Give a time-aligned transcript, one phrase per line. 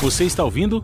[0.00, 0.82] Você está ouvindo?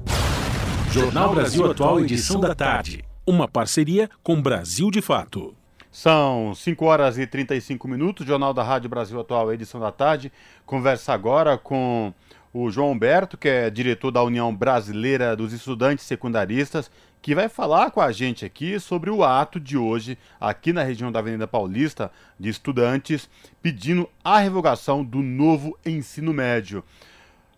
[0.92, 3.02] Jornal Brasil Atual, edição da tarde.
[3.26, 5.54] Uma parceria com Brasil de Fato.
[5.90, 10.30] São 5 horas e 35 minutos, Jornal da Rádio Brasil Atual, edição da tarde.
[10.66, 12.12] Conversa agora com
[12.52, 16.90] o João Humberto, que é diretor da União Brasileira dos Estudantes Secundaristas,
[17.22, 21.10] que vai falar com a gente aqui sobre o ato de hoje, aqui na região
[21.10, 23.30] da Avenida Paulista, de estudantes
[23.62, 26.84] pedindo a revogação do novo ensino médio.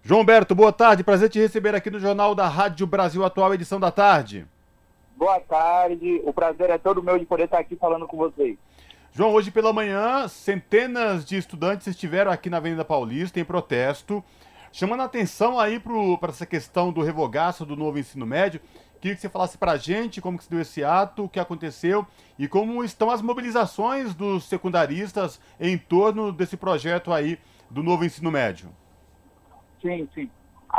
[0.08, 3.78] João Humberto, boa tarde, prazer te receber aqui no Jornal da Rádio Brasil Atual, edição
[3.78, 4.46] da tarde.
[5.14, 8.56] Boa tarde, o prazer é todo meu de poder estar aqui falando com vocês.
[9.12, 14.24] João, hoje pela manhã, centenas de estudantes estiveram aqui na Avenida Paulista em protesto,
[14.72, 18.62] chamando a atenção aí para essa questão do revogaço do novo ensino médio.
[19.02, 21.38] Queria que você falasse para a gente como que se deu esse ato, o que
[21.38, 22.06] aconteceu
[22.38, 27.38] e como estão as mobilizações dos secundaristas em torno desse projeto aí
[27.68, 28.70] do novo ensino médio.
[29.80, 30.30] Sim, sim.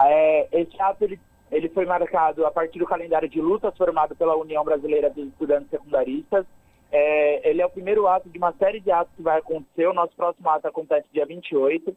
[0.05, 1.19] É, esse ato ele
[1.51, 5.69] ele foi marcado a partir do calendário de lutas formado pela União Brasileira dos Estudantes
[5.69, 6.45] Secundaristas.
[6.91, 9.87] É, ele é o primeiro ato de uma série de atos que vai acontecer.
[9.87, 11.95] O nosso próximo ato acontece dia 28.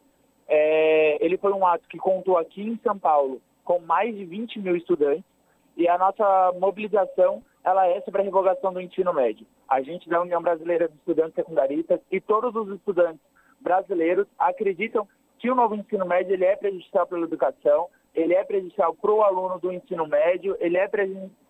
[0.49, 4.59] É, ele foi um ato que contou aqui em São Paulo com mais de 20
[4.61, 5.25] mil estudantes
[5.77, 9.47] e a nossa mobilização ela é sobre a revogação do ensino médio.
[9.69, 13.21] A gente da União Brasileira dos Estudantes Secundaristas e todos os estudantes
[13.61, 15.07] brasileiros acreditam
[15.43, 19.23] que o novo ensino médio ele é prejudicial pela educação, ele é prejudicial para o
[19.23, 20.89] aluno do ensino médio, ele é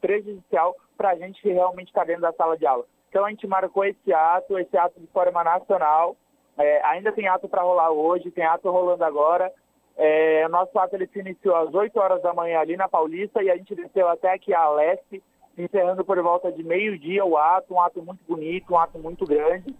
[0.00, 2.86] prejudicial para a gente que realmente está dentro da sala de aula.
[3.10, 6.16] Então a gente marcou esse ato, esse ato de forma nacional.
[6.56, 9.52] É, ainda tem ato para rolar hoje, tem ato rolando agora.
[9.94, 13.42] É, o nosso ato ele se iniciou às 8 horas da manhã ali na Paulista
[13.42, 15.22] e a gente desceu até aqui a leste,
[15.58, 19.76] encerrando por volta de meio-dia o ato, um ato muito bonito, um ato muito grande.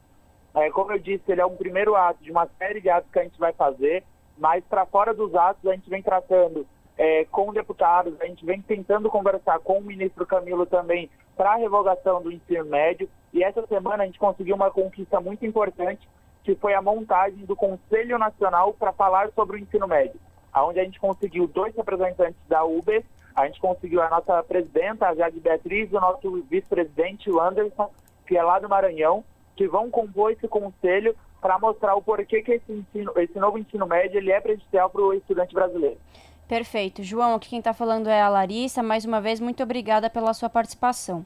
[0.54, 3.18] É, como eu disse, ele é um primeiro ato de uma série de atos que
[3.18, 4.04] a gente vai fazer
[4.36, 8.60] mas para fora dos atos a gente vem tratando é, com deputados, a gente vem
[8.60, 13.66] tentando conversar com o ministro Camilo também para a revogação do ensino médio e essa
[13.66, 16.08] semana a gente conseguiu uma conquista muito importante
[16.44, 20.20] que foi a montagem do Conselho Nacional para falar sobre o ensino médio,
[20.56, 25.14] onde a gente conseguiu dois representantes da UBS, a gente conseguiu a nossa presidenta, a
[25.14, 27.90] Jade Beatriz, e o nosso vice-presidente, o Anderson,
[28.26, 29.24] que é lá do Maranhão,
[29.56, 33.86] que vão compor esse conselho para mostrar o porquê que esse, ensino, esse novo ensino
[33.86, 35.98] médio ele é prejudicial para o estudante brasileiro.
[36.48, 37.02] Perfeito.
[37.02, 38.82] João, aqui quem está falando é a Larissa.
[38.82, 41.24] Mais uma vez, muito obrigada pela sua participação.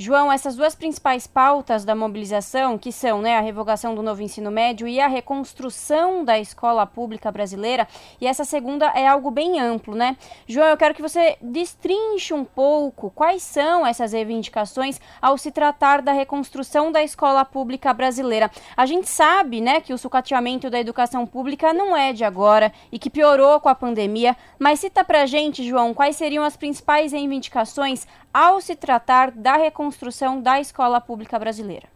[0.00, 4.48] João, essas duas principais pautas da mobilização, que são né, a revogação do novo ensino
[4.48, 7.88] médio e a reconstrução da escola pública brasileira,
[8.20, 10.16] e essa segunda é algo bem amplo, né?
[10.46, 16.00] João, eu quero que você destrinche um pouco quais são essas reivindicações ao se tratar
[16.00, 18.52] da reconstrução da escola pública brasileira.
[18.76, 23.00] A gente sabe, né, que o sucateamento da educação pública não é de agora e
[23.00, 28.06] que piorou com a pandemia, mas cita pra gente, João, quais seriam as principais reivindicações
[28.32, 31.88] ao se tratar da reconstrução da escola pública brasileira.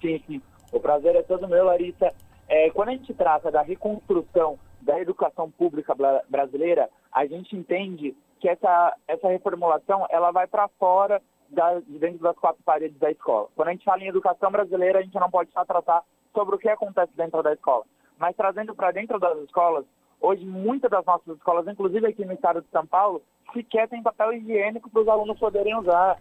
[0.00, 0.42] Sim, sim.
[0.72, 2.12] O prazer é todo meu, Larissa.
[2.48, 5.94] É, quando a gente trata da reconstrução da educação pública
[6.28, 12.20] brasileira, a gente entende que essa, essa reformulação ela vai para fora da, de dentro
[12.20, 13.48] das quatro paredes da escola.
[13.54, 16.02] Quando a gente fala em educação brasileira, a gente não pode só tratar
[16.34, 17.84] sobre o que acontece dentro da escola,
[18.18, 19.84] mas trazendo para dentro das escolas,
[20.20, 23.22] hoje muitas das nossas escolas, inclusive aqui no estado de São Paulo,
[23.52, 26.18] sequer tem papel higiênico para os alunos poderem usar.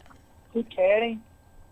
[0.54, 1.22] Se querem,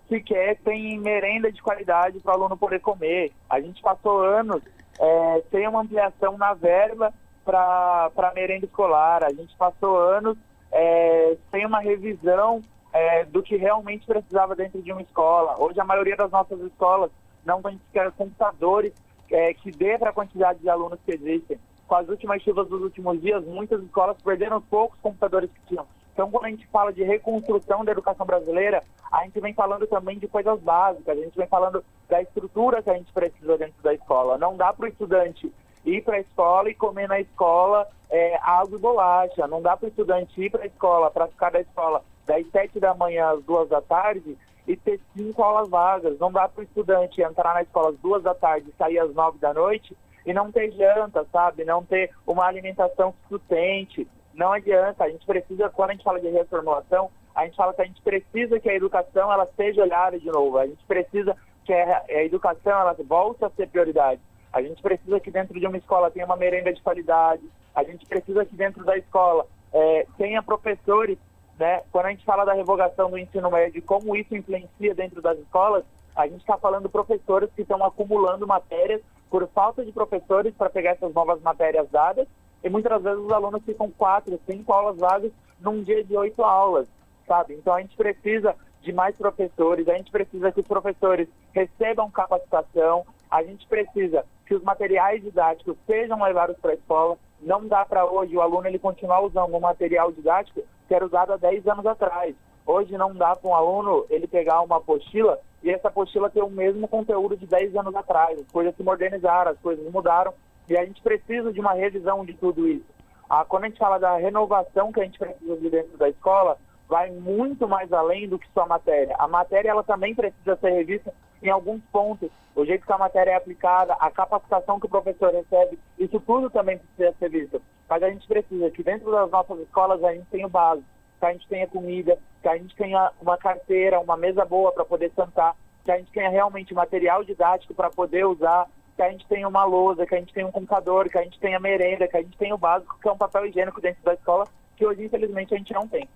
[0.10, 3.32] sequer tem merenda de qualidade para o aluno poder comer.
[3.50, 4.62] A gente passou anos
[5.00, 9.24] é, sem uma ampliação na verba para merenda escolar.
[9.24, 10.38] A gente passou anos
[10.72, 12.62] é, sem uma revisão
[12.94, 15.56] é, do que realmente precisava dentro de uma escola.
[15.58, 17.10] Hoje a maioria das nossas escolas
[17.46, 18.94] não tem sequer computadores
[19.32, 22.82] é, que dê para a quantidade de alunos que existem com as últimas chuvas dos
[22.82, 25.88] últimos dias, muitas escolas perderam os poucos computadores que tinham.
[26.14, 30.18] Então, quando a gente fala de reconstrução da educação brasileira, a gente vem falando também
[30.18, 33.94] de coisas básicas, a gente vem falando da estrutura que a gente precisa dentro da
[33.94, 34.38] escola.
[34.38, 35.52] Não dá para o estudante
[35.86, 39.48] ir para a escola e comer na escola é, água e bolacha.
[39.48, 42.80] Não dá para o estudante ir para a escola, para ficar da escola das sete
[42.80, 46.18] da manhã às duas da tarde e ter cinco aulas vagas.
[46.20, 49.14] Não dá para o estudante entrar na escola às duas da tarde e sair às
[49.14, 49.96] nove da noite
[50.28, 51.64] e não ter janta, sabe?
[51.64, 54.06] Não ter uma alimentação sustente.
[54.34, 55.06] Não adianta.
[55.06, 58.02] A gente precisa, quando a gente fala de reformulação, a gente fala que a gente
[58.02, 60.58] precisa que a educação ela seja olhada de novo.
[60.58, 61.34] A gente precisa
[61.64, 64.20] que a, a educação ela volte a ser prioridade.
[64.52, 67.44] A gente precisa que dentro de uma escola tenha uma merenda de qualidade.
[67.74, 71.18] A gente precisa que dentro da escola é, tenha professores,
[71.58, 71.84] né?
[71.90, 75.86] Quando a gente fala da revogação do ensino médio, como isso influencia dentro das escolas,
[76.14, 80.92] a gente está falando professores que estão acumulando matérias por falta de professores para pegar
[80.92, 82.28] essas novas matérias dadas
[82.64, 86.88] e muitas vezes os alunos ficam quatro, cinco aulas vagas num dia de oito aulas,
[87.28, 87.54] sabe?
[87.54, 93.06] Então a gente precisa de mais professores, a gente precisa que os professores recebam capacitação,
[93.30, 97.18] a gente precisa que os materiais didáticos sejam levados para a escola.
[97.42, 101.34] Não dá para hoje o aluno ele continuar usando um material didático que era usado
[101.34, 102.34] há 10 anos atrás.
[102.66, 106.50] Hoje não dá para um aluno ele pegar uma apostila e essa apostila ter o
[106.50, 108.40] mesmo conteúdo de 10 anos atrás.
[108.40, 110.34] As coisas se modernizaram, as coisas mudaram
[110.70, 112.86] e a gente precisa de uma revisão de tudo isso.
[113.30, 116.58] Ah, quando a gente fala da renovação que a gente precisa de dentro da escola,
[116.88, 119.16] vai muito mais além do que só a matéria.
[119.20, 122.30] A matéria ela também precisa ser revista em alguns pontos.
[122.56, 126.50] O jeito que a matéria é aplicada, a capacitação que o professor recebe, isso tudo
[126.50, 127.62] também precisa ser visto.
[127.90, 130.88] Mas a gente precisa que dentro das nossas escolas a gente tenha o básico,
[131.20, 134.86] que a gente tenha comida, que a gente tenha uma carteira, uma mesa boa para
[134.86, 139.28] poder sentar, que a gente tenha realmente material didático para poder usar, que a gente
[139.28, 142.18] tenha uma lousa, que a gente tenha um computador, que a gente tenha merenda, que
[142.18, 145.06] a gente tenha o básico, que é um papel higiênico dentro da escola, que hoje
[145.06, 146.08] infelizmente a gente não tem.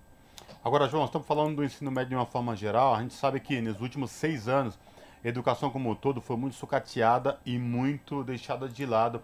[0.64, 2.94] Agora, João, estamos falando do ensino médio de uma forma geral.
[2.94, 4.78] A gente sabe que nos últimos seis anos,
[5.24, 9.22] a educação como um todo foi muito sucateada e muito deixada de lado,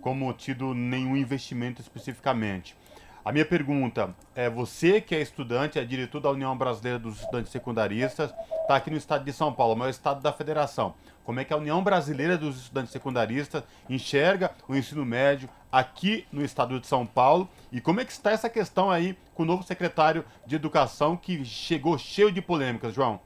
[0.00, 2.76] como tido nenhum investimento especificamente.
[3.24, 7.52] A minha pergunta é: você que é estudante, é diretor da União Brasileira dos Estudantes
[7.52, 10.94] Secundaristas, está aqui no estado de São Paulo, é o estado da federação.
[11.24, 16.42] Como é que a União Brasileira dos Estudantes Secundaristas enxerga o ensino médio aqui no
[16.42, 19.62] estado de São Paulo e como é que está essa questão aí com o novo
[19.62, 23.20] secretário de Educação que chegou cheio de polêmicas, João?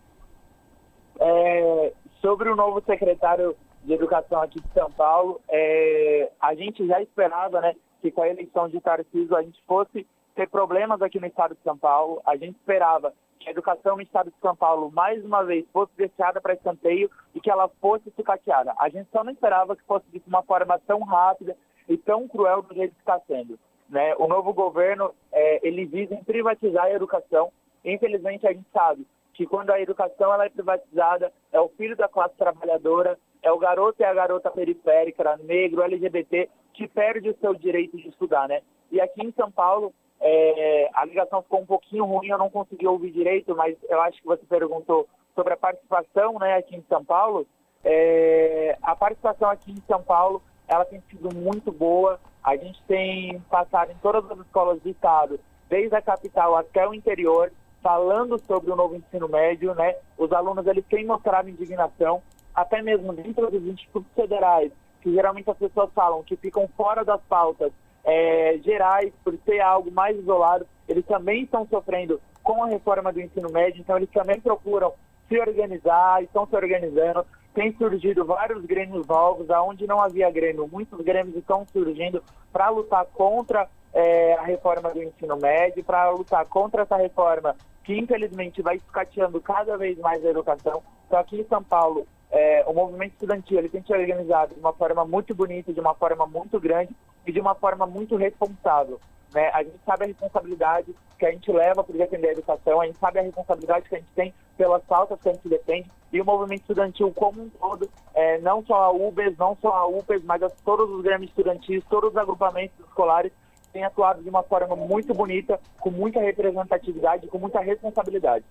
[1.18, 7.00] É, sobre o novo secretário de Educação aqui de São Paulo, é, a gente já
[7.02, 11.26] esperava, né, que com a eleição de Tarcísio a gente fosse ter problemas aqui no
[11.26, 12.20] estado de São Paulo.
[12.26, 15.92] A gente esperava que a educação no estado de São Paulo, mais uma vez, fosse
[15.96, 18.74] deixada para escanteio e que ela fosse sucateada.
[18.78, 21.56] A gente só não esperava que fosse de uma forma tão rápida
[21.88, 23.58] e tão cruel do jeito que está sendo.
[23.88, 24.14] Né?
[24.16, 27.52] O novo governo, é, ele visa privatizar a educação.
[27.84, 32.08] Infelizmente, a gente sabe que quando a educação ela é privatizada, é o filho da
[32.08, 37.54] classe trabalhadora, é o garoto e a garota periférica, negro, LGBT, que perde o seu
[37.54, 38.62] direito de estudar, né?
[38.90, 42.86] E aqui em São Paulo, é, a ligação ficou um pouquinho ruim, eu não consegui
[42.86, 47.04] ouvir direito, mas eu acho que você perguntou sobre a participação né, aqui em São
[47.04, 47.46] Paulo.
[47.84, 52.18] É, a participação aqui em São Paulo, ela tem sido muito boa.
[52.42, 56.94] A gente tem passado em todas as escolas do estado, desde a capital até o
[56.94, 57.52] interior,
[57.84, 59.94] falando sobre o novo ensino médio, né?
[60.16, 62.22] Os alunos eles têm mostrado indignação,
[62.54, 64.72] até mesmo dentro dos institutos federais,
[65.02, 67.70] que geralmente as pessoas falam que ficam fora das pautas
[68.02, 73.20] é, gerais, por ser algo mais isolado, eles também estão sofrendo com a reforma do
[73.20, 74.94] ensino médio, então eles também procuram
[75.28, 77.26] se organizar, estão se organizando.
[77.52, 83.04] Tem surgido vários grêmios novos, aonde não havia grêmio, muitos grêmios estão surgindo para lutar
[83.12, 88.76] contra é, a reforma do ensino médio, para lutar contra essa reforma que infelizmente vai
[88.76, 90.82] escateando cada vez mais a educação.
[91.06, 94.72] Então aqui em São Paulo, é, o movimento estudantil ele tem se organizado de uma
[94.72, 96.94] forma muito bonita, de uma forma muito grande
[97.26, 98.98] e de uma forma muito responsável.
[99.32, 99.50] Né?
[99.52, 102.98] A gente sabe a responsabilidade que a gente leva para defender a educação, a gente
[102.98, 106.24] sabe a responsabilidade que a gente tem pelas pautas que a gente defende e o
[106.24, 110.42] movimento estudantil como um todo, é, não só a UBES, não só a UPES, mas
[110.42, 113.32] as, todos os grêmios estudantis, todos os agrupamentos escolares
[113.74, 118.44] tem atuado de uma forma muito bonita, com muita representatividade, com muita responsabilidade.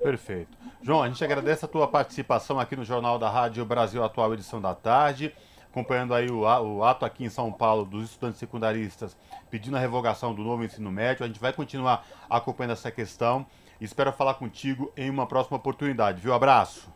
[0.00, 0.56] Perfeito.
[0.80, 4.60] João, a gente agradece a tua participação aqui no Jornal da Rádio Brasil Atual, edição
[4.60, 5.34] da tarde,
[5.68, 9.16] acompanhando aí o, o ato aqui em São Paulo dos estudantes secundaristas
[9.50, 11.24] pedindo a revogação do novo ensino médio.
[11.24, 13.44] A gente vai continuar acompanhando essa questão
[13.80, 16.32] e espero falar contigo em uma próxima oportunidade, viu?
[16.32, 16.88] Abraço.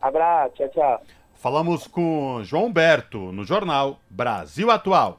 [0.00, 1.02] Abraço, tchau, tchau.
[1.34, 5.18] Falamos com João Humberto no jornal Brasil Atual.